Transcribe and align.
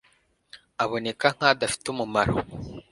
Aboneka 0.83 1.27
nka 1.35 1.49
dafite 1.59 1.85
umumaro 1.93 2.35